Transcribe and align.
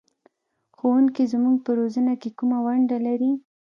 ښوونکی 0.77 1.23
زموږ 1.33 1.55
په 1.65 1.71
روزنه 1.79 2.13
کې 2.21 2.29
کومه 2.37 2.57
ونډه 2.65 2.97
لري؟ 3.07 3.31